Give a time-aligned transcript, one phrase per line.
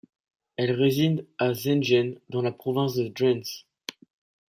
[0.55, 3.67] Elle réside à Zeijen, dans la province de Drenthe.